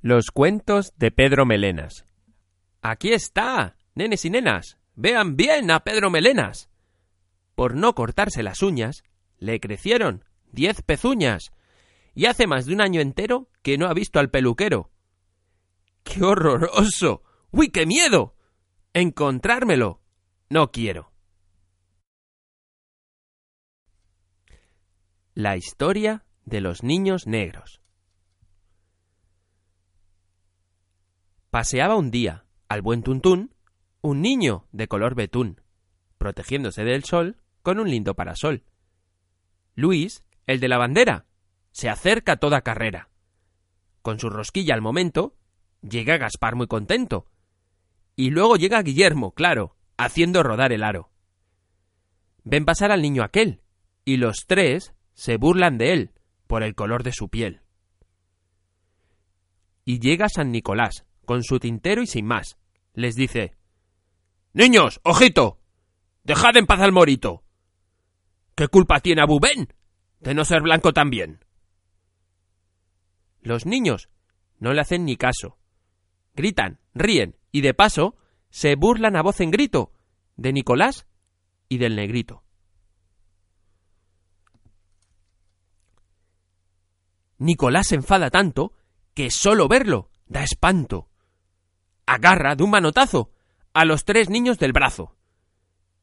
Los 0.00 0.30
cuentos 0.30 0.92
de 0.96 1.10
Pedro 1.10 1.44
Melenas. 1.44 2.04
Aquí 2.82 3.12
está, 3.12 3.76
nenes 3.96 4.24
y 4.24 4.30
nenas. 4.30 4.78
Vean 4.94 5.34
bien 5.34 5.72
a 5.72 5.80
Pedro 5.80 6.08
Melenas. 6.08 6.70
Por 7.56 7.74
no 7.74 7.96
cortarse 7.96 8.44
las 8.44 8.62
uñas, 8.62 9.02
le 9.38 9.58
crecieron 9.58 10.24
diez 10.52 10.82
pezuñas. 10.82 11.50
Y 12.14 12.26
hace 12.26 12.46
más 12.46 12.66
de 12.66 12.74
un 12.74 12.80
año 12.80 13.00
entero 13.00 13.48
que 13.62 13.76
no 13.76 13.86
ha 13.86 13.92
visto 13.92 14.20
al 14.20 14.30
peluquero. 14.30 14.92
¡Qué 16.04 16.22
horroroso! 16.22 17.24
¡Uy, 17.50 17.70
qué 17.70 17.84
miedo! 17.84 18.36
Encontrármelo. 18.92 20.00
No 20.48 20.70
quiero. 20.70 21.12
La 25.34 25.56
historia 25.56 26.24
de 26.44 26.60
los 26.60 26.84
niños 26.84 27.26
negros. 27.26 27.80
Paseaba 31.58 31.96
un 31.96 32.12
día, 32.12 32.44
al 32.68 32.82
buen 32.82 33.02
tuntún, 33.02 33.52
un 34.00 34.22
niño 34.22 34.68
de 34.70 34.86
color 34.86 35.16
betún, 35.16 35.60
protegiéndose 36.16 36.84
del 36.84 37.02
sol 37.02 37.38
con 37.62 37.80
un 37.80 37.90
lindo 37.90 38.14
parasol. 38.14 38.62
Luis, 39.74 40.22
el 40.46 40.60
de 40.60 40.68
la 40.68 40.78
bandera, 40.78 41.26
se 41.72 41.88
acerca 41.88 42.34
a 42.34 42.36
toda 42.36 42.60
carrera. 42.60 43.08
Con 44.02 44.20
su 44.20 44.30
rosquilla 44.30 44.72
al 44.72 44.82
momento, 44.82 45.34
llega 45.82 46.16
Gaspar 46.16 46.54
muy 46.54 46.68
contento. 46.68 47.26
Y 48.14 48.30
luego 48.30 48.54
llega 48.54 48.80
Guillermo, 48.80 49.32
claro, 49.32 49.74
haciendo 49.96 50.44
rodar 50.44 50.70
el 50.70 50.84
aro. 50.84 51.10
Ven 52.44 52.66
pasar 52.66 52.92
al 52.92 53.02
niño 53.02 53.24
aquel, 53.24 53.62
y 54.04 54.18
los 54.18 54.44
tres 54.46 54.94
se 55.14 55.38
burlan 55.38 55.76
de 55.76 55.92
él 55.92 56.12
por 56.46 56.62
el 56.62 56.76
color 56.76 57.02
de 57.02 57.10
su 57.10 57.28
piel. 57.28 57.62
Y 59.84 59.98
llega 59.98 60.28
San 60.28 60.52
Nicolás, 60.52 61.04
con 61.28 61.44
su 61.44 61.60
tintero 61.60 62.00
y 62.00 62.06
sin 62.06 62.24
más. 62.24 62.56
Les 62.94 63.14
dice 63.14 63.54
Niños, 64.54 64.98
ojito. 65.04 65.60
Dejad 66.24 66.56
en 66.56 66.64
paz 66.66 66.80
al 66.80 66.90
morito. 66.90 67.44
¿Qué 68.54 68.66
culpa 68.68 69.00
tiene 69.00 69.20
Abu 69.20 69.38
Ben 69.38 69.68
de 70.20 70.32
no 70.32 70.46
ser 70.46 70.62
blanco 70.62 70.94
también? 70.94 71.44
Los 73.42 73.66
niños 73.66 74.08
no 74.58 74.72
le 74.72 74.80
hacen 74.80 75.04
ni 75.04 75.16
caso. 75.16 75.58
Gritan, 76.34 76.80
ríen 76.94 77.36
y 77.52 77.60
de 77.60 77.74
paso 77.74 78.16
se 78.48 78.74
burlan 78.74 79.14
a 79.14 79.22
voz 79.22 79.40
en 79.40 79.50
grito 79.50 79.92
de 80.36 80.54
Nicolás 80.54 81.06
y 81.68 81.76
del 81.76 81.94
negrito. 81.94 82.42
Nicolás 87.36 87.88
se 87.88 87.96
enfada 87.96 88.30
tanto 88.30 88.72
que 89.12 89.30
solo 89.30 89.68
verlo 89.68 90.10
da 90.26 90.42
espanto 90.42 91.10
agarra 92.08 92.56
de 92.56 92.64
un 92.64 92.70
manotazo 92.70 93.30
a 93.74 93.84
los 93.84 94.04
tres 94.04 94.30
niños 94.30 94.58
del 94.58 94.72
brazo. 94.72 95.14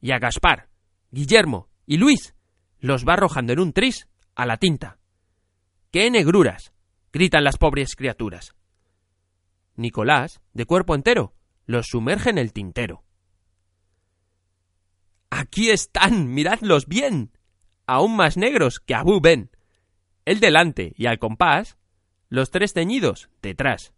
Y 0.00 0.12
a 0.12 0.20
Gaspar, 0.20 0.68
Guillermo 1.10 1.68
y 1.86 1.96
Luis 1.96 2.34
los 2.78 3.04
va 3.04 3.14
arrojando 3.14 3.52
en 3.52 3.58
un 3.58 3.72
tris 3.72 4.08
a 4.36 4.46
la 4.46 4.58
tinta. 4.58 4.98
¡Qué 5.90 6.08
negruras! 6.10 6.72
gritan 7.12 7.42
las 7.42 7.56
pobres 7.56 7.96
criaturas. 7.96 8.54
Nicolás, 9.74 10.40
de 10.52 10.66
cuerpo 10.66 10.94
entero, 10.94 11.34
los 11.66 11.86
sumerge 11.88 12.30
en 12.30 12.38
el 12.38 12.52
tintero. 12.52 13.02
Aquí 15.30 15.70
están, 15.70 16.32
miradlos 16.32 16.86
bien, 16.86 17.32
aún 17.86 18.14
más 18.14 18.36
negros 18.36 18.78
que 18.78 18.94
Abu 18.94 19.20
Ben. 19.20 19.50
El 20.24 20.38
delante 20.38 20.92
y 20.96 21.06
al 21.06 21.18
compás, 21.18 21.76
los 22.28 22.50
tres 22.50 22.72
teñidos 22.72 23.30
detrás. 23.42 23.94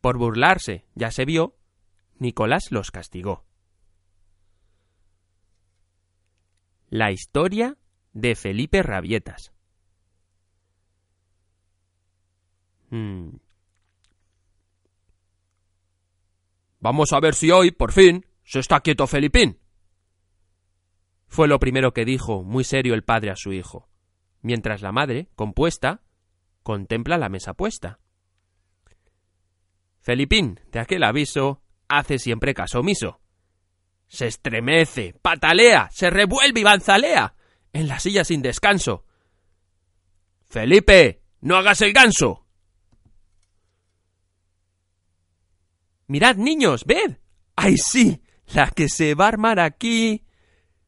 Por 0.00 0.18
burlarse, 0.18 0.84
ya 0.94 1.10
se 1.10 1.24
vio, 1.24 1.56
Nicolás 2.18 2.70
los 2.70 2.90
castigó. 2.90 3.44
La 6.88 7.10
historia 7.10 7.76
de 8.12 8.34
Felipe 8.34 8.82
Rabietas. 8.82 9.52
Hmm. 12.90 13.36
Vamos 16.80 17.12
a 17.12 17.20
ver 17.20 17.34
si 17.34 17.50
hoy, 17.50 17.70
por 17.72 17.92
fin, 17.92 18.24
se 18.44 18.60
está 18.60 18.80
quieto 18.80 19.06
Felipín. 19.06 19.58
Fue 21.26 21.48
lo 21.48 21.58
primero 21.58 21.92
que 21.92 22.04
dijo 22.04 22.42
muy 22.42 22.64
serio 22.64 22.94
el 22.94 23.04
padre 23.04 23.30
a 23.30 23.36
su 23.36 23.52
hijo, 23.52 23.88
mientras 24.40 24.80
la 24.80 24.92
madre, 24.92 25.28
compuesta, 25.34 26.02
contempla 26.62 27.18
la 27.18 27.28
mesa 27.28 27.52
puesta. 27.52 28.00
Felipín, 30.08 30.58
de 30.72 30.78
aquel 30.80 31.04
aviso, 31.04 31.60
hace 31.86 32.18
siempre 32.18 32.54
caso 32.54 32.80
omiso. 32.80 33.20
Se 34.06 34.26
estremece, 34.26 35.12
patalea, 35.20 35.90
se 35.92 36.08
revuelve 36.08 36.60
y 36.60 36.62
banzalea 36.62 37.34
en 37.74 37.88
la 37.88 38.00
silla 38.00 38.24
sin 38.24 38.40
descanso. 38.40 39.04
Felipe, 40.48 41.20
no 41.42 41.56
hagas 41.56 41.82
el 41.82 41.92
ganso. 41.92 42.46
Mirad, 46.06 46.36
niños, 46.36 46.86
ved. 46.86 47.18
¡Ay, 47.54 47.76
sí! 47.76 48.22
La 48.54 48.70
que 48.70 48.88
se 48.88 49.14
va 49.14 49.26
a 49.26 49.28
armar 49.28 49.60
aquí. 49.60 50.24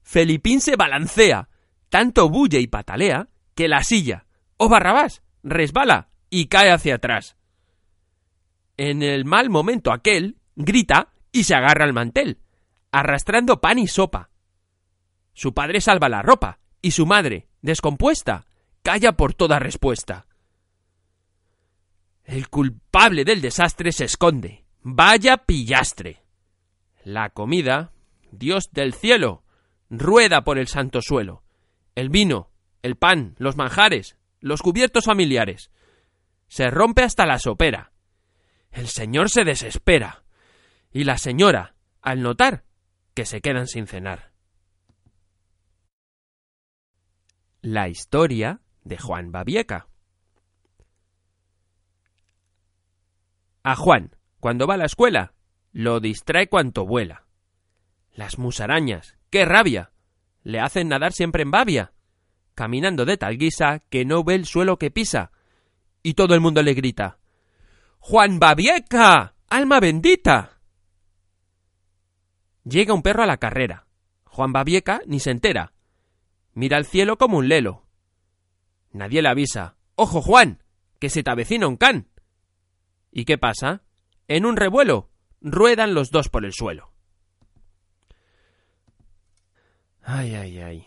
Felipín 0.00 0.62
se 0.62 0.74
balancea, 0.74 1.50
tanto 1.90 2.30
bulle 2.30 2.60
y 2.60 2.66
patalea, 2.66 3.28
que 3.54 3.68
la 3.68 3.84
silla, 3.84 4.24
o 4.56 4.70
Barrabás, 4.70 5.22
resbala 5.42 6.08
y 6.30 6.46
cae 6.46 6.70
hacia 6.70 6.94
atrás 6.94 7.36
en 8.90 9.04
el 9.04 9.24
mal 9.24 9.48
momento 9.48 9.92
aquel, 9.92 10.38
grita 10.56 11.12
y 11.30 11.44
se 11.44 11.54
agarra 11.54 11.84
al 11.84 11.92
mantel, 11.92 12.40
arrastrando 12.90 13.60
pan 13.60 13.78
y 13.78 13.86
sopa. 13.86 14.30
Su 15.34 15.54
padre 15.54 15.80
salva 15.80 16.08
la 16.08 16.20
ropa, 16.20 16.58
y 16.80 16.90
su 16.90 17.06
madre, 17.06 17.46
descompuesta, 17.60 18.44
calla 18.82 19.12
por 19.12 19.34
toda 19.34 19.60
respuesta. 19.60 20.26
El 22.24 22.48
culpable 22.48 23.24
del 23.24 23.40
desastre 23.40 23.92
se 23.92 24.06
esconde. 24.06 24.64
Vaya 24.80 25.36
pillastre. 25.36 26.24
La 27.04 27.30
comida, 27.30 27.92
Dios 28.32 28.70
del 28.72 28.94
cielo, 28.94 29.44
rueda 29.90 30.42
por 30.42 30.58
el 30.58 30.66
santo 30.66 31.02
suelo. 31.02 31.44
El 31.94 32.08
vino, 32.08 32.50
el 32.82 32.96
pan, 32.96 33.36
los 33.38 33.56
manjares, 33.56 34.16
los 34.40 34.60
cubiertos 34.60 35.04
familiares. 35.04 35.70
Se 36.48 36.68
rompe 36.68 37.04
hasta 37.04 37.26
la 37.26 37.38
sopera. 37.38 37.91
El 38.72 38.88
señor 38.88 39.28
se 39.28 39.44
desespera. 39.44 40.24
Y 40.90 41.04
la 41.04 41.18
señora, 41.18 41.74
al 42.00 42.22
notar 42.22 42.64
que 43.14 43.26
se 43.26 43.40
quedan 43.40 43.66
sin 43.66 43.86
cenar. 43.86 44.32
La 47.60 47.88
historia 47.88 48.60
de 48.82 48.98
Juan 48.98 49.30
Babieca. 49.30 49.86
A 53.62 53.76
Juan, 53.76 54.16
cuando 54.40 54.66
va 54.66 54.74
a 54.74 54.78
la 54.78 54.86
escuela, 54.86 55.34
lo 55.70 56.00
distrae 56.00 56.48
cuanto 56.48 56.84
vuela. 56.84 57.26
Las 58.10 58.38
musarañas, 58.38 59.16
qué 59.30 59.44
rabia, 59.44 59.92
le 60.42 60.60
hacen 60.60 60.88
nadar 60.88 61.12
siempre 61.12 61.42
en 61.42 61.50
babia, 61.50 61.92
caminando 62.54 63.04
de 63.04 63.16
tal 63.16 63.38
guisa 63.38 63.80
que 63.88 64.04
no 64.04 64.24
ve 64.24 64.34
el 64.34 64.46
suelo 64.46 64.78
que 64.78 64.90
pisa, 64.90 65.30
y 66.02 66.14
todo 66.14 66.34
el 66.34 66.40
mundo 66.40 66.62
le 66.62 66.74
grita 66.74 67.21
Juan 68.04 68.40
Babieca. 68.40 69.36
Alma 69.48 69.78
bendita. 69.78 70.58
Llega 72.64 72.94
un 72.94 73.00
perro 73.00 73.22
a 73.22 73.26
la 73.26 73.36
carrera. 73.36 73.86
Juan 74.24 74.52
Babieca 74.52 75.02
ni 75.06 75.20
se 75.20 75.30
entera. 75.30 75.72
Mira 76.52 76.78
al 76.78 76.84
cielo 76.84 77.16
como 77.16 77.38
un 77.38 77.48
lelo. 77.48 77.86
Nadie 78.90 79.22
le 79.22 79.28
avisa. 79.28 79.76
Ojo, 79.94 80.20
Juan, 80.20 80.64
que 80.98 81.10
se 81.10 81.22
te 81.22 81.30
avecina 81.30 81.68
un 81.68 81.76
can. 81.76 82.08
¿Y 83.12 83.24
qué 83.24 83.38
pasa? 83.38 83.84
En 84.26 84.46
un 84.46 84.56
revuelo 84.56 85.10
ruedan 85.40 85.94
los 85.94 86.10
dos 86.10 86.28
por 86.28 86.44
el 86.44 86.52
suelo. 86.52 86.92
Ay, 90.02 90.34
ay, 90.34 90.58
ay. 90.58 90.86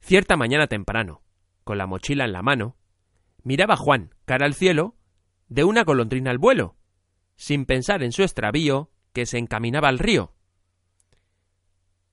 Cierta 0.00 0.36
mañana 0.36 0.66
temprano, 0.66 1.22
con 1.62 1.78
la 1.78 1.86
mochila 1.86 2.24
en 2.24 2.32
la 2.32 2.42
mano, 2.42 2.76
miraba 3.44 3.76
Juan 3.76 4.12
cara 4.24 4.44
al 4.44 4.54
cielo 4.54 4.96
de 5.54 5.62
una 5.62 5.84
golondrina 5.84 6.32
al 6.32 6.38
vuelo, 6.38 6.74
sin 7.36 7.64
pensar 7.64 8.02
en 8.02 8.10
su 8.10 8.24
extravío 8.24 8.90
que 9.12 9.24
se 9.24 9.38
encaminaba 9.38 9.86
al 9.86 10.00
río. 10.00 10.34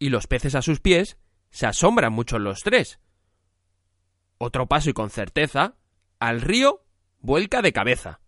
Y 0.00 0.08
los 0.08 0.26
peces 0.26 0.56
a 0.56 0.62
sus 0.62 0.80
pies 0.80 1.18
se 1.50 1.66
asombran 1.66 2.12
mucho 2.12 2.40
los 2.40 2.62
tres. 2.62 2.98
Otro 4.38 4.66
paso 4.66 4.90
y 4.90 4.92
con 4.92 5.10
certeza, 5.10 5.76
al 6.18 6.40
río 6.40 6.84
vuelca 7.20 7.62
de 7.62 7.72
cabeza. 7.72 8.20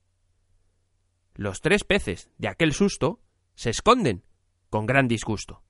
Los 1.35 1.61
tres 1.61 1.83
peces, 1.83 2.31
de 2.39 2.47
aquel 2.47 2.73
susto, 2.73 3.21
se 3.56 3.71
esconden, 3.71 4.23
con 4.69 4.87
gran 4.87 5.09
disgusto. 5.09 5.65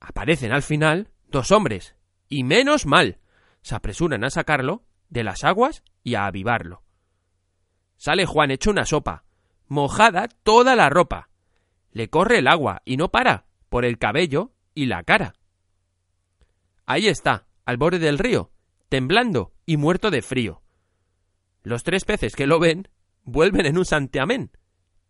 Aparecen 0.00 0.50
al 0.50 0.62
final 0.62 1.12
dos 1.28 1.52
hombres, 1.52 1.94
y 2.28 2.42
menos 2.42 2.86
mal, 2.86 3.20
se 3.62 3.76
apresuran 3.76 4.24
a 4.24 4.30
sacarlo 4.30 4.84
de 5.10 5.22
las 5.22 5.44
aguas 5.44 5.84
y 6.02 6.16
a 6.16 6.26
avivarlo. 6.26 6.87
Sale 7.98 8.26
Juan 8.26 8.50
hecho 8.50 8.70
una 8.70 8.86
sopa, 8.86 9.24
mojada 9.66 10.28
toda 10.42 10.74
la 10.76 10.88
ropa. 10.88 11.28
Le 11.92 12.08
corre 12.08 12.38
el 12.38 12.48
agua 12.48 12.80
y 12.84 12.96
no 12.96 13.10
para, 13.10 13.46
por 13.68 13.84
el 13.84 13.98
cabello 13.98 14.52
y 14.74 14.86
la 14.86 15.02
cara. 15.02 15.34
Ahí 16.86 17.08
está, 17.08 17.46
al 17.64 17.76
borde 17.76 17.98
del 17.98 18.18
río, 18.18 18.50
temblando 18.88 19.52
y 19.66 19.76
muerto 19.76 20.10
de 20.10 20.22
frío. 20.22 20.62
Los 21.62 21.82
tres 21.82 22.04
peces 22.04 22.34
que 22.34 22.46
lo 22.46 22.60
ven 22.60 22.88
vuelven 23.24 23.66
en 23.66 23.76
un 23.76 23.84
santiamén 23.84 24.52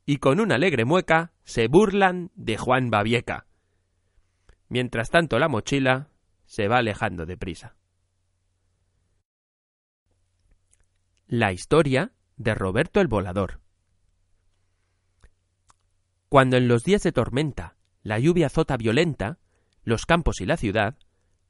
y 0.06 0.16
con 0.16 0.40
una 0.40 0.54
alegre 0.54 0.86
mueca 0.86 1.32
se 1.44 1.68
burlan 1.68 2.30
de 2.34 2.56
Juan 2.56 2.90
Babieca. 2.90 3.46
Mientras 4.68 5.10
tanto 5.10 5.38
la 5.38 5.48
mochila 5.48 6.08
se 6.46 6.66
va 6.66 6.78
alejando 6.78 7.26
deprisa. 7.26 7.76
La 11.26 11.52
historia 11.52 12.12
de 12.38 12.54
Roberto 12.54 13.00
el 13.00 13.08
Volador. 13.08 13.60
Cuando 16.28 16.56
en 16.56 16.68
los 16.68 16.84
días 16.84 17.02
de 17.02 17.12
tormenta 17.12 17.76
la 18.02 18.18
lluvia 18.18 18.46
azota 18.46 18.76
violenta 18.76 19.38
los 19.82 20.06
campos 20.06 20.40
y 20.40 20.46
la 20.46 20.56
ciudad, 20.56 20.96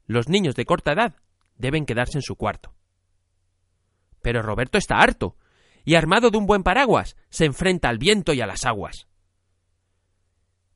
los 0.07 0.29
niños 0.29 0.55
de 0.55 0.65
corta 0.65 0.93
edad 0.93 1.15
deben 1.57 1.85
quedarse 1.85 2.17
en 2.17 2.21
su 2.23 2.35
cuarto. 2.35 2.73
Pero 4.21 4.41
Roberto 4.41 4.77
está 4.77 4.97
harto 4.97 5.37
y 5.85 5.95
armado 5.95 6.31
de 6.31 6.37
un 6.37 6.45
buen 6.45 6.63
paraguas 6.63 7.15
se 7.29 7.45
enfrenta 7.45 7.89
al 7.89 7.97
viento 7.97 8.33
y 8.33 8.41
a 8.41 8.47
las 8.47 8.65
aguas. 8.65 9.07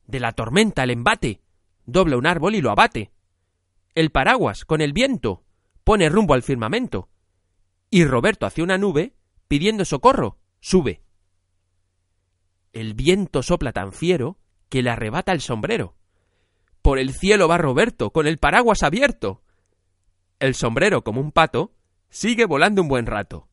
De 0.06 0.20
la 0.20 0.32
tormenta 0.32 0.84
el 0.84 0.90
embate 0.90 1.40
dobla 1.86 2.16
un 2.16 2.26
árbol 2.26 2.54
y 2.54 2.60
lo 2.60 2.70
abate. 2.70 3.10
El 3.94 4.10
paraguas, 4.10 4.64
con 4.64 4.80
el 4.80 4.92
viento, 4.92 5.44
pone 5.82 6.08
rumbo 6.08 6.34
al 6.34 6.42
firmamento 6.42 7.08
y 7.90 8.04
Roberto 8.04 8.46
hacia 8.46 8.64
una 8.64 8.78
nube, 8.78 9.14
pidiendo 9.48 9.84
socorro, 9.84 10.38
sube. 10.60 11.02
El 12.72 12.94
viento 12.94 13.42
sopla 13.42 13.72
tan 13.72 13.92
fiero 13.92 14.38
que 14.68 14.82
le 14.82 14.90
arrebata 14.90 15.32
el 15.32 15.40
sombrero. 15.40 15.96
Por 16.82 16.98
el 16.98 17.14
cielo 17.14 17.48
va 17.48 17.58
Roberto, 17.58 18.10
con 18.10 18.26
el 18.26 18.38
paraguas 18.38 18.82
abierto. 18.82 19.42
El 20.38 20.54
sombrero, 20.54 21.04
como 21.04 21.20
un 21.20 21.32
pato, 21.32 21.72
sigue 22.10 22.44
volando 22.44 22.82
un 22.82 22.88
buen 22.88 23.06
rato. 23.06 23.48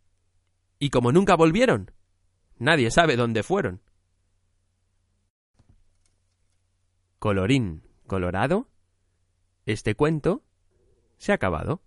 Y 0.80 0.90
como 0.90 1.12
nunca 1.12 1.36
volvieron, 1.36 1.92
nadie 2.58 2.92
sabe 2.92 3.16
dónde 3.16 3.44
fueron. 3.44 3.82
Colorín 7.20 7.84
colorado, 8.08 8.68
este 9.66 9.96
cuento 9.96 10.44
se 11.18 11.32
ha 11.32 11.36
acabado. 11.36 11.84